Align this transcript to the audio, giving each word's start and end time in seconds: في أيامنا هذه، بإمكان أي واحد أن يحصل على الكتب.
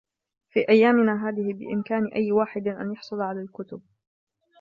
في 0.49 0.69
أيامنا 0.69 1.29
هذه، 1.29 1.53
بإمكان 1.59 2.07
أي 2.15 2.31
واحد 2.31 2.67
أن 2.67 2.91
يحصل 2.93 3.21
على 3.21 3.41
الكتب. 3.41 3.81